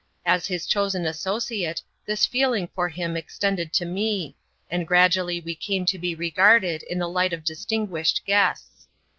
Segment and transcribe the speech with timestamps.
[0.25, 4.35] /is his chosen associate, this feeling for him extended to me;
[4.67, 8.87] and gradually we came to be regarded in the light of dis tinguished guests.